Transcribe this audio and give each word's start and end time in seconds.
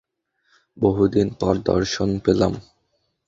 বহুদিন 0.77 1.27
পর 1.39 1.53
দর্শন 1.65 2.09
পেলাম। 2.25 2.53